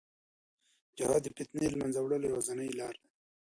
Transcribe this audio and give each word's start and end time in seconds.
جهاد 0.97 1.21
د 1.25 1.27
فتنې 1.35 1.67
د 1.71 1.75
منځه 1.81 1.99
وړلو 2.01 2.29
یوازینۍ 2.31 2.69
لار 2.79 2.95
ده. 3.01 3.07